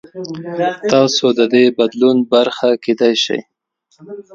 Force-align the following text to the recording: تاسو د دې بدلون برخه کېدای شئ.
تاسو 0.91 1.25
د 1.39 1.41
دې 1.53 1.65
بدلون 1.77 2.17
برخه 2.33 2.69
کېدای 2.83 3.13
شئ. 3.23 3.39